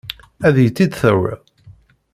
[0.47, 1.41] Ad iyi-tt-id-tawiḍ?